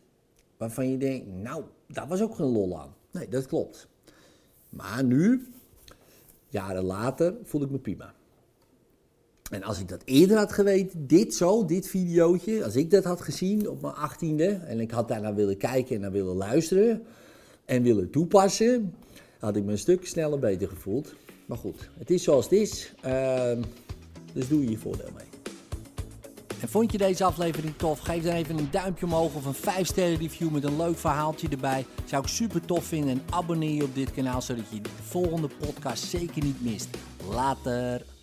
waarvan 0.58 0.92
je 0.92 0.98
denkt, 0.98 1.28
nou, 1.28 1.64
daar 1.88 2.08
was 2.08 2.22
ook 2.22 2.36
geen 2.36 2.52
lol 2.52 2.80
aan. 2.80 2.96
Nee, 3.12 3.30
dat 3.30 3.46
klopt. 3.46 3.88
Maar 4.70 5.04
nu, 5.04 5.48
jaren 6.48 6.84
later, 6.84 7.36
voel 7.44 7.62
ik 7.62 7.70
me 7.70 7.80
prima. 7.80 8.14
En 9.52 9.64
als 9.64 9.80
ik 9.80 9.88
dat 9.88 10.02
eerder 10.06 10.38
had 10.38 10.54
geweten, 10.54 11.08
dit 11.08 11.36
zo, 11.36 11.66
dit 11.66 11.88
videootje, 11.88 12.64
als 12.64 12.76
ik 12.76 12.92
dat 12.92 13.04
had 13.04 13.22
gezien 13.22 13.70
op 13.70 13.82
mijn 13.82 13.94
achttiende 13.94 14.48
en 14.48 14.80
ik 14.80 14.92
had 14.92 15.08
daarnaar 15.08 15.36
willen 15.36 15.58
kijken 15.58 15.96
en 15.96 16.02
naar 16.02 16.12
willen 16.12 16.36
luisteren 16.36 17.04
en 17.66 17.84
willen 17.84 18.10
toepassen, 18.10 18.94
had 19.40 19.56
ik 19.56 19.64
me 19.64 19.72
een 19.72 19.78
stuk 19.78 20.08
sneller 20.08 20.40
beter 20.40 20.68
gevoeld. 20.68 21.14
Maar 21.46 21.58
goed, 21.58 21.90
het 21.98 22.10
is 22.10 22.24
zoals 22.24 22.44
het 22.44 22.54
is, 22.54 22.94
ehm, 23.02 23.62
dus 24.34 24.48
doe 24.48 24.64
je 24.64 24.70
je 24.70 24.78
voordeel 24.78 25.10
mee. 25.16 25.26
En 26.62 26.70
vond 26.70 26.92
je 26.92 26.98
deze 26.98 27.24
aflevering 27.24 27.76
tof? 27.78 28.00
Geef 28.00 28.24
dan 28.24 28.34
even 28.34 28.58
een 28.58 28.72
duimpje 28.72 29.06
omhoog 29.06 29.36
of 29.36 29.46
een 29.46 29.54
5 29.54 29.88
sterren 29.88 30.18
review 30.18 30.50
met 30.50 30.64
een 30.64 30.78
leuk 30.78 30.98
verhaaltje 30.98 31.48
erbij. 31.50 31.86
Zou 32.06 32.22
ik 32.24 32.30
super 32.30 32.66
tof 32.66 32.86
vinden 32.86 33.10
en 33.10 33.22
abonneer 33.30 33.74
je 33.74 33.84
op 33.84 33.96
dit 33.96 34.12
kanaal 34.12 34.42
zodat 34.42 34.70
je 34.70 34.82
de 34.82 34.90
volgende 35.02 35.50
podcast 35.60 36.04
zeker 36.04 36.44
niet 36.44 36.64
mist. 36.64 36.88
Later! 37.30 38.17